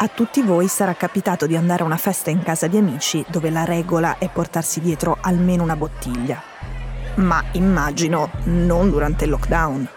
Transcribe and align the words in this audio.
A 0.00 0.06
tutti 0.06 0.42
voi 0.42 0.68
sarà 0.68 0.94
capitato 0.94 1.48
di 1.48 1.56
andare 1.56 1.82
a 1.82 1.86
una 1.86 1.96
festa 1.96 2.30
in 2.30 2.40
casa 2.40 2.68
di 2.68 2.76
amici 2.76 3.24
dove 3.26 3.50
la 3.50 3.64
regola 3.64 4.18
è 4.18 4.30
portarsi 4.30 4.80
dietro 4.80 5.18
almeno 5.20 5.64
una 5.64 5.74
bottiglia. 5.74 6.40
Ma 7.16 7.42
immagino 7.54 8.30
non 8.44 8.90
durante 8.90 9.24
il 9.24 9.30
lockdown. 9.30 9.88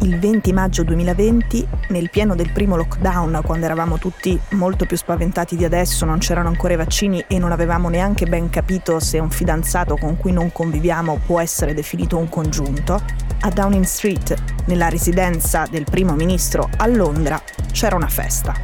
Il 0.00 0.18
20 0.18 0.52
maggio 0.52 0.84
2020, 0.84 1.66
nel 1.88 2.10
pieno 2.10 2.34
del 2.34 2.52
primo 2.52 2.76
lockdown, 2.76 3.40
quando 3.44 3.64
eravamo 3.64 3.98
tutti 3.98 4.38
molto 4.50 4.84
più 4.84 4.96
spaventati 4.96 5.56
di 5.56 5.64
adesso, 5.64 6.04
non 6.04 6.18
c'erano 6.18 6.48
ancora 6.48 6.74
i 6.74 6.76
vaccini 6.76 7.24
e 7.26 7.38
non 7.38 7.50
avevamo 7.50 7.88
neanche 7.88 8.26
ben 8.26 8.50
capito 8.50 9.00
se 9.00 9.18
un 9.18 9.30
fidanzato 9.30 9.96
con 9.96 10.16
cui 10.16 10.32
non 10.32 10.52
conviviamo 10.52 11.20
può 11.24 11.40
essere 11.40 11.72
definito 11.74 12.18
un 12.18 12.28
congiunto, 12.28 13.02
a 13.40 13.50
Downing 13.50 13.84
Street, 13.84 14.34
nella 14.66 14.88
residenza 14.88 15.66
del 15.68 15.84
primo 15.84 16.14
ministro 16.14 16.68
a 16.76 16.86
Londra, 16.86 17.42
c'era 17.72 17.96
una 17.96 18.08
festa. 18.08 18.54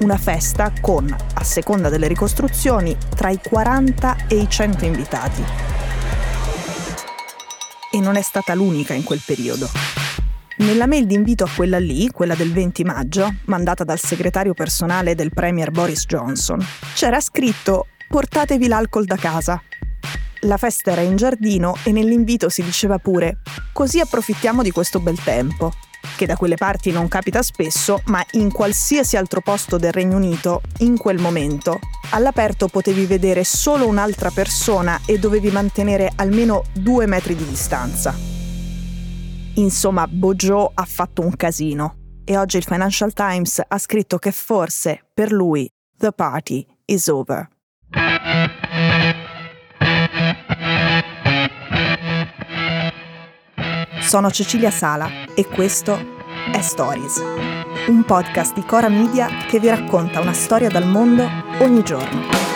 Una 0.00 0.16
festa 0.16 0.72
con, 0.80 1.14
a 1.34 1.44
seconda 1.44 1.88
delle 1.88 2.06
ricostruzioni, 2.06 2.96
tra 3.16 3.30
i 3.30 3.40
40 3.42 4.26
e 4.28 4.36
i 4.36 4.48
100 4.48 4.84
invitati. 4.84 5.44
E 7.90 8.00
non 8.00 8.16
è 8.16 8.22
stata 8.22 8.54
l'unica 8.54 8.94
in 8.94 9.02
quel 9.02 9.20
periodo. 9.24 9.68
Nella 10.58 10.86
mail 10.86 11.06
di 11.06 11.14
invito 11.14 11.44
a 11.44 11.50
quella 11.54 11.78
lì, 11.78 12.10
quella 12.10 12.34
del 12.34 12.52
20 12.52 12.82
maggio, 12.82 13.32
mandata 13.44 13.84
dal 13.84 14.00
segretario 14.00 14.54
personale 14.54 15.14
del 15.14 15.30
Premier 15.32 15.70
Boris 15.70 16.04
Johnson, 16.04 16.64
c'era 16.94 17.20
scritto 17.20 17.86
portatevi 18.08 18.66
l'alcol 18.66 19.04
da 19.04 19.14
casa. 19.16 19.62
La 20.42 20.56
festa 20.56 20.90
era 20.90 21.00
in 21.00 21.14
giardino 21.14 21.76
e 21.84 21.92
nell'invito 21.92 22.48
si 22.48 22.62
diceva 22.62 22.98
pure 22.98 23.38
così 23.72 24.00
approfittiamo 24.00 24.62
di 24.62 24.72
questo 24.72 24.98
bel 24.98 25.18
tempo 25.22 25.72
che 26.16 26.26
da 26.26 26.36
quelle 26.36 26.56
parti 26.56 26.90
non 26.90 27.06
capita 27.06 27.42
spesso, 27.42 28.02
ma 28.06 28.24
in 28.32 28.50
qualsiasi 28.50 29.16
altro 29.16 29.40
posto 29.40 29.78
del 29.78 29.92
Regno 29.92 30.16
Unito, 30.16 30.62
in 30.78 30.96
quel 30.96 31.18
momento, 31.18 31.78
all'aperto 32.10 32.66
potevi 32.66 33.06
vedere 33.06 33.44
solo 33.44 33.86
un'altra 33.86 34.30
persona 34.30 35.00
e 35.06 35.18
dovevi 35.18 35.50
mantenere 35.50 36.10
almeno 36.16 36.64
due 36.72 37.06
metri 37.06 37.36
di 37.36 37.46
distanza. 37.46 38.37
Insomma, 39.58 40.06
Bojo 40.06 40.70
ha 40.72 40.84
fatto 40.84 41.22
un 41.22 41.34
casino 41.34 41.96
e 42.24 42.36
oggi 42.36 42.58
il 42.58 42.64
Financial 42.64 43.12
Times 43.12 43.60
ha 43.66 43.78
scritto 43.78 44.18
che 44.18 44.30
forse 44.30 45.04
per 45.12 45.32
lui 45.32 45.68
the 45.96 46.12
party 46.12 46.64
is 46.84 47.08
over. 47.08 47.48
Sono 54.00 54.30
Cecilia 54.30 54.70
Sala 54.70 55.10
e 55.34 55.44
questo 55.46 55.98
è 56.52 56.60
Stories, 56.60 57.20
un 57.88 58.04
podcast 58.04 58.54
di 58.54 58.64
Cora 58.64 58.88
Media 58.88 59.28
che 59.48 59.58
vi 59.58 59.68
racconta 59.68 60.20
una 60.20 60.32
storia 60.32 60.68
dal 60.68 60.86
mondo 60.86 61.28
ogni 61.58 61.82
giorno. 61.82 62.47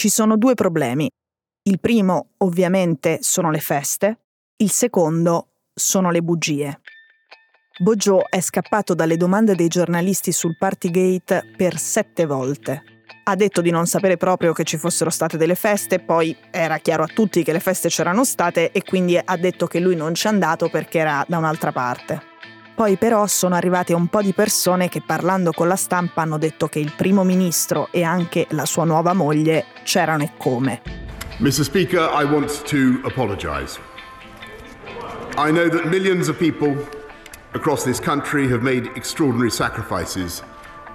Ci 0.00 0.08
sono 0.08 0.38
due 0.38 0.54
problemi. 0.54 1.10
Il 1.64 1.78
primo, 1.78 2.30
ovviamente, 2.38 3.18
sono 3.20 3.50
le 3.50 3.58
feste, 3.58 4.20
il 4.62 4.70
secondo 4.70 5.48
sono 5.74 6.10
le 6.10 6.22
bugie. 6.22 6.80
Bojo 7.78 8.22
è 8.30 8.40
scappato 8.40 8.94
dalle 8.94 9.18
domande 9.18 9.54
dei 9.54 9.68
giornalisti 9.68 10.32
sul 10.32 10.56
Partygate 10.56 11.52
per 11.54 11.76
sette 11.76 12.24
volte. 12.24 12.82
Ha 13.24 13.34
detto 13.34 13.60
di 13.60 13.68
non 13.68 13.84
sapere 13.84 14.16
proprio 14.16 14.54
che 14.54 14.64
ci 14.64 14.78
fossero 14.78 15.10
state 15.10 15.36
delle 15.36 15.54
feste, 15.54 15.98
poi 15.98 16.34
era 16.50 16.78
chiaro 16.78 17.02
a 17.02 17.06
tutti 17.06 17.42
che 17.42 17.52
le 17.52 17.60
feste 17.60 17.90
c'erano 17.90 18.24
state 18.24 18.72
e 18.72 18.82
quindi 18.82 19.20
ha 19.22 19.36
detto 19.36 19.66
che 19.66 19.80
lui 19.80 19.96
non 19.96 20.12
c'è 20.12 20.30
andato 20.30 20.70
perché 20.70 21.00
era 21.00 21.22
da 21.28 21.36
un'altra 21.36 21.72
parte. 21.72 22.29
Poi 22.80 22.96
però 22.96 23.26
sono 23.26 23.56
arrivate 23.56 23.92
un 23.92 24.06
po' 24.06 24.22
di 24.22 24.32
persone 24.32 24.88
che 24.88 25.02
parlando 25.04 25.52
con 25.52 25.68
la 25.68 25.76
stampa 25.76 26.22
hanno 26.22 26.38
detto 26.38 26.66
che 26.66 26.78
il 26.78 26.94
primo 26.96 27.24
ministro 27.24 27.88
e 27.90 28.04
anche 28.04 28.46
la 28.52 28.64
sua 28.64 28.84
nuova 28.84 29.12
moglie 29.12 29.66
c'erano 29.84 30.22
e 30.22 30.30
come. 30.38 30.80
Mr. 31.40 31.62
Speaker, 31.62 32.08
I 32.10 32.24
want 32.24 32.62
to 32.62 33.06
apologize. 33.06 33.78
I 35.36 35.50
know 35.50 35.68
that 35.68 35.90
millions 35.90 36.28
of 36.28 36.38
people 36.38 36.74
across 37.52 37.84
this 37.84 38.00
country 38.00 38.50
have 38.50 38.62
made 38.62 38.90
extraordinary 38.94 39.50
sacrifices 39.50 40.42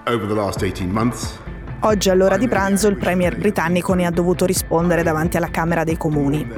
over 0.08 0.26
the 0.26 0.34
last 0.34 0.64
18 0.64 0.92
months. 0.92 1.38
Oggi 1.82 2.10
all'ora 2.10 2.38
di 2.38 2.48
pranzo 2.48 2.88
il 2.88 2.98
premier 2.98 3.38
britannico 3.38 3.94
ne 3.94 4.08
ha 4.08 4.12
dovuto 4.12 4.46
rispondere 4.46 5.04
davanti 5.04 5.38
alla 5.38 5.52
Camera 5.52 5.84
dei 5.84 5.98
Comuni. 5.98 6.52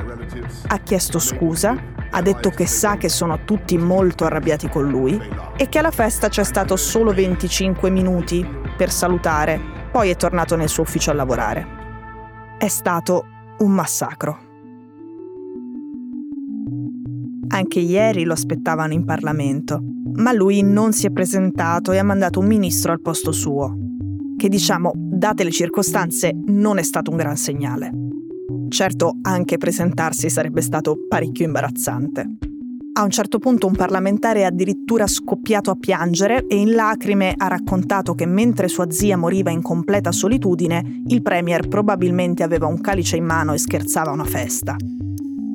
Ha 0.67 0.77
chiesto 0.77 1.19
scusa, 1.19 1.75
ha 2.17 2.21
detto 2.21 2.49
che 2.49 2.65
sa 2.65 2.97
che 2.97 3.09
sono 3.09 3.43
tutti 3.45 3.77
molto 3.77 4.25
arrabbiati 4.25 4.67
con 4.69 4.89
lui 4.89 5.21
e 5.55 5.69
che 5.69 5.77
alla 5.77 5.91
festa 5.91 6.29
c'è 6.29 6.43
stato 6.43 6.75
solo 6.75 7.13
25 7.13 7.91
minuti 7.91 8.43
per 8.75 8.89
salutare, 8.89 9.61
poi 9.91 10.09
è 10.09 10.15
tornato 10.15 10.55
nel 10.55 10.67
suo 10.67 10.81
ufficio 10.81 11.11
a 11.11 11.13
lavorare. 11.13 11.67
È 12.57 12.67
stato 12.67 13.25
un 13.59 13.71
massacro. 13.71 14.39
Anche 17.49 17.79
ieri 17.79 18.23
lo 18.23 18.33
aspettavano 18.33 18.93
in 18.93 19.05
Parlamento, 19.05 19.79
ma 20.15 20.31
lui 20.33 20.63
non 20.63 20.93
si 20.93 21.05
è 21.05 21.11
presentato 21.11 21.91
e 21.91 21.99
ha 21.99 22.03
mandato 22.03 22.39
un 22.39 22.47
ministro 22.47 22.91
al 22.91 22.99
posto 22.99 23.31
suo, 23.31 23.77
che 24.35 24.49
diciamo, 24.49 24.91
date 24.95 25.43
le 25.43 25.51
circostanze, 25.51 26.31
non 26.47 26.79
è 26.79 26.83
stato 26.83 27.11
un 27.11 27.17
gran 27.17 27.37
segnale. 27.37 28.06
Certo, 28.69 29.17
anche 29.21 29.57
presentarsi 29.57 30.29
sarebbe 30.29 30.61
stato 30.61 30.97
parecchio 31.07 31.45
imbarazzante. 31.45 32.37
A 32.93 33.03
un 33.03 33.11
certo 33.11 33.37
punto 33.37 33.67
un 33.67 33.75
parlamentare 33.75 34.39
è 34.39 34.43
addirittura 34.43 35.05
scoppiato 35.05 35.69
a 35.69 35.75
piangere 35.75 36.47
e 36.47 36.55
in 36.55 36.71
lacrime 36.71 37.35
ha 37.37 37.47
raccontato 37.47 38.15
che 38.15 38.25
mentre 38.25 38.67
sua 38.67 38.89
zia 38.89 39.15
moriva 39.15 39.51
in 39.51 39.61
completa 39.61 40.11
solitudine, 40.11 41.03
il 41.05 41.21
Premier 41.21 41.67
probabilmente 41.67 42.41
aveva 42.41 42.65
un 42.65 42.81
calice 42.81 43.15
in 43.15 43.25
mano 43.25 43.53
e 43.53 43.59
scherzava 43.59 44.09
a 44.09 44.13
una 44.13 44.23
festa. 44.23 44.75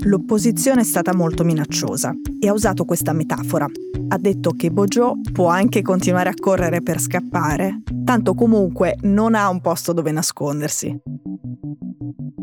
L'opposizione 0.05 0.83
è 0.83 0.85
stata 0.85 1.15
molto 1.15 1.43
minacciosa 1.43 2.15
e 2.39 2.49
ha 2.49 2.53
usato 2.53 2.85
questa 2.85 3.13
metafora. 3.13 3.67
Ha 4.09 4.19
detto 4.19 4.51
che 4.51 4.71
Bojo 4.71 5.19
può 5.33 5.49
anche 5.49 5.83
continuare 5.83 6.29
a 6.29 6.35
correre 6.39 6.81
per 6.81 7.01
scappare, 7.01 7.83
tanto 8.05 8.35
comunque 8.35 8.97
non 9.03 9.35
ha 9.35 9.49
un 9.49 9.61
posto 9.61 9.93
dove 9.93 10.13
nascondersi. 10.13 10.97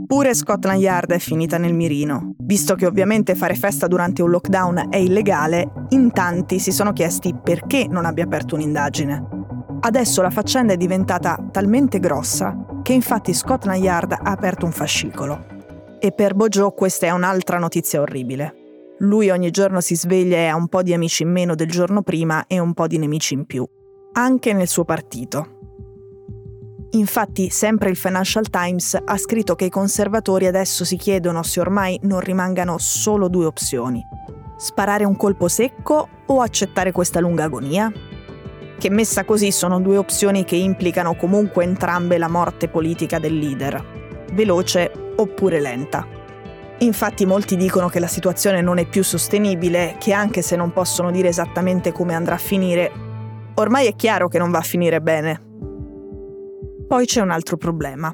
Pure 0.10 0.34
Scotland 0.34 0.82
Yard 0.82 1.12
è 1.12 1.20
finita 1.20 1.60
nel 1.60 1.76
mirino. 1.76 2.34
Visto 2.40 2.74
che 2.74 2.88
ovviamente 2.88 3.36
fare 3.36 3.54
festa 3.54 3.86
durante 3.86 4.24
un 4.24 4.32
lockdown 4.32 4.88
è 4.90 4.98
illegale, 4.98 5.72
in 5.90 6.12
tanti 6.12 6.58
si 6.58 6.72
sono 6.72 6.94
chiesti 6.94 7.36
perché 7.40 7.86
non 7.88 8.06
abbia 8.06 8.24
aperto 8.24 8.56
un'indagine. 8.56 9.24
Adesso 9.82 10.24
la 10.24 10.32
faccenda 10.32 10.74
è 10.74 10.78
diventata 10.78 11.38
talmente 11.52 12.00
grossa 12.00 12.58
che 12.82 12.94
infatti 12.94 13.36
Scotland 13.36 13.84
Yard 13.84 14.14
ha 14.14 14.32
aperto 14.32 14.66
un 14.66 14.72
fascicolo. 14.72 15.46
E 16.00 16.12
per 16.12 16.34
Bojo 16.34 16.72
questa 16.72 17.06
è 17.06 17.12
un'altra 17.12 17.60
notizia 17.60 18.02
orribile. 18.02 18.56
Lui 19.02 19.30
ogni 19.30 19.52
giorno 19.52 19.80
si 19.80 19.96
sveglia 19.96 20.38
e 20.38 20.48
ha 20.48 20.56
un 20.56 20.70
po' 20.70 20.82
di 20.82 20.92
amici 20.92 21.22
in 21.22 21.30
meno 21.30 21.54
del 21.54 21.70
giorno 21.70 22.02
prima 22.02 22.48
e 22.48 22.58
un 22.58 22.74
po' 22.74 22.88
di 22.88 22.98
nemici 22.98 23.36
in 23.36 23.46
più, 23.46 23.64
anche 24.14 24.54
nel 24.54 24.68
suo 24.68 24.86
partito. 24.86 25.69
Infatti, 26.92 27.50
sempre 27.50 27.90
il 27.90 27.96
Financial 27.96 28.50
Times 28.50 28.98
ha 29.04 29.18
scritto 29.18 29.56
che 29.56 29.66
i 29.66 29.70
conservatori 29.70 30.48
adesso 30.48 30.84
si 30.84 30.98
chiedono 30.98 31.44
se 31.44 31.60
ormai 31.60 32.00
non 32.04 32.20
rimangano 32.20 32.78
solo 32.80 33.28
due 33.28 33.46
opzioni. 33.46 34.04
Sparare 34.58 35.06
un 35.06 35.16
colpo 35.16 35.48
secco 35.48 36.08
o 36.26 36.42
accettare 36.42 36.92
questa 36.92 37.20
lunga 37.20 37.44
agonia? 37.44 37.92
Che 38.78 38.90
messa 38.90 39.24
così 39.24 39.52
sono 39.52 39.80
due 39.80 39.98
opzioni 39.98 40.44
che 40.44 40.56
implicano 40.56 41.16
comunque 41.16 41.64
entrambe 41.64 42.18
la 42.18 42.28
morte 42.28 42.70
politica 42.70 43.20
del 43.20 43.38
leader. 43.38 44.26
Veloce 44.34 44.92
oppure 45.16 45.60
lenta. 45.60 46.08
Infatti 46.80 47.26
molti 47.26 47.56
dicono 47.56 47.90
che 47.90 48.00
la 48.00 48.08
situazione 48.08 48.62
non 48.62 48.80
è 48.80 48.86
più 48.88 49.04
sostenibile, 49.04 49.96
che 50.00 50.14
anche 50.14 50.42
se 50.42 50.56
non 50.56 50.72
possono 50.72 51.12
dire 51.12 51.28
esattamente 51.28 51.92
come 51.92 52.16
andrà 52.16 52.36
a 52.36 52.40
finire, 52.40 52.92
ormai 53.56 53.86
è 53.88 53.96
chiaro 53.96 54.28
che 54.28 54.40
non 54.40 54.50
va 54.50 54.60
a 54.60 54.64
finire 54.64 55.02
bene. 55.02 55.49
Poi 56.90 57.06
c'è 57.06 57.22
un 57.22 57.30
altro 57.30 57.56
problema. 57.56 58.12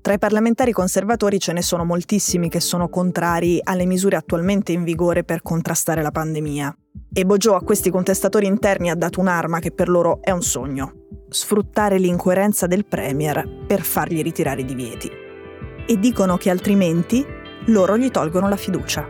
Tra 0.00 0.12
i 0.12 0.18
parlamentari 0.18 0.70
conservatori 0.70 1.40
ce 1.40 1.52
ne 1.52 1.60
sono 1.60 1.84
moltissimi 1.84 2.48
che 2.48 2.60
sono 2.60 2.88
contrari 2.88 3.58
alle 3.60 3.84
misure 3.84 4.14
attualmente 4.14 4.70
in 4.70 4.84
vigore 4.84 5.24
per 5.24 5.42
contrastare 5.42 6.02
la 6.02 6.12
pandemia. 6.12 6.72
E 7.12 7.24
Bojo 7.24 7.56
a 7.56 7.62
questi 7.62 7.90
contestatori 7.90 8.46
interni 8.46 8.90
ha 8.90 8.94
dato 8.94 9.18
un'arma 9.18 9.58
che 9.58 9.72
per 9.72 9.88
loro 9.88 10.20
è 10.22 10.30
un 10.30 10.40
sogno. 10.40 11.08
Sfruttare 11.30 11.98
l'incoerenza 11.98 12.68
del 12.68 12.86
Premier 12.86 13.64
per 13.66 13.80
fargli 13.80 14.22
ritirare 14.22 14.60
i 14.60 14.66
divieti 14.66 15.10
e 15.84 15.98
dicono 15.98 16.36
che 16.36 16.50
altrimenti 16.50 17.26
loro 17.66 17.98
gli 17.98 18.12
tolgono 18.12 18.48
la 18.48 18.54
fiducia. 18.54 19.04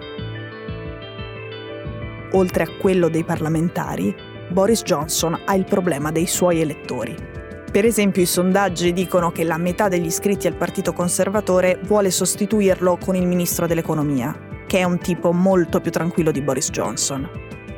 Oltre 2.32 2.62
a 2.62 2.78
quello 2.80 3.10
dei 3.10 3.24
parlamentari, 3.24 4.14
Boris 4.50 4.82
Johnson 4.82 5.38
ha 5.44 5.54
il 5.54 5.66
problema 5.66 6.10
dei 6.10 6.26
suoi 6.26 6.62
elettori. 6.62 7.40
Per 7.72 7.86
esempio 7.86 8.20
i 8.20 8.26
sondaggi 8.26 8.92
dicono 8.92 9.32
che 9.32 9.44
la 9.44 9.56
metà 9.56 9.88
degli 9.88 10.04
iscritti 10.04 10.46
al 10.46 10.56
Partito 10.56 10.92
Conservatore 10.92 11.80
vuole 11.84 12.10
sostituirlo 12.10 12.98
con 12.98 13.16
il 13.16 13.26
ministro 13.26 13.66
dell'economia, 13.66 14.38
che 14.66 14.80
è 14.80 14.84
un 14.84 14.98
tipo 14.98 15.32
molto 15.32 15.80
più 15.80 15.90
tranquillo 15.90 16.30
di 16.30 16.42
Boris 16.42 16.68
Johnson. 16.68 17.26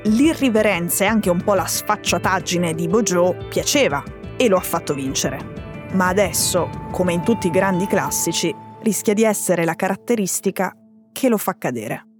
L'irriverenza 0.06 1.04
e 1.04 1.06
anche 1.06 1.30
un 1.30 1.40
po' 1.40 1.54
la 1.54 1.68
sfacciataggine 1.68 2.74
di 2.74 2.88
Bojo 2.88 3.36
piaceva 3.48 4.02
e 4.36 4.48
lo 4.48 4.56
ha 4.56 4.60
fatto 4.60 4.94
vincere. 4.94 5.38
Ma 5.92 6.08
adesso, 6.08 6.68
come 6.90 7.12
in 7.12 7.22
tutti 7.22 7.46
i 7.46 7.50
grandi 7.50 7.86
classici, 7.86 8.52
rischia 8.82 9.14
di 9.14 9.22
essere 9.22 9.64
la 9.64 9.74
caratteristica 9.74 10.74
che 11.12 11.28
lo 11.28 11.38
fa 11.38 11.56
cadere. 11.56 12.13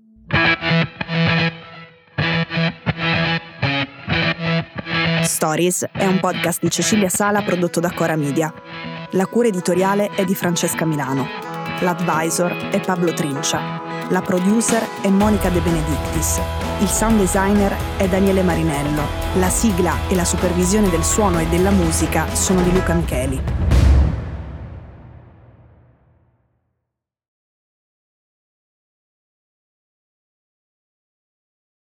Stories 5.35 5.89
è 5.91 6.07
un 6.07 6.21
podcast 6.21 6.61
di 6.61 6.71
Cecilia 6.71 7.09
Sala 7.09 7.43
prodotto 7.43 7.81
da 7.81 7.91
Cora 7.93 8.15
Media. 8.15 8.55
La 9.11 9.27
cura 9.27 9.49
editoriale 9.49 10.11
è 10.15 10.25
di 10.25 10.33
Francesca 10.33 10.85
Milano. 10.85 11.27
L'advisor 11.81 12.53
è 12.71 12.79
Pablo 12.81 13.13
Trincia. 13.13 13.83
La 14.11 14.23
producer 14.23 14.81
è 15.03 15.09
Monica 15.09 15.49
De 15.49 15.59
Benedictis. 15.59 16.41
Il 16.79 16.89
sound 16.89 17.19
designer 17.19 17.75
è 17.97 18.07
Daniele 18.07 18.43
Marinello. 18.45 19.03
La 19.35 19.49
sigla 19.49 19.97
e 20.09 20.15
la 20.15 20.25
supervisione 20.25 20.89
del 20.89 21.03
suono 21.03 21.41
e 21.41 21.49
della 21.49 21.71
musica 21.71 22.33
sono 22.33 22.63
di 22.63 22.73
Luca 22.73 22.95
Micheli. 22.95 23.74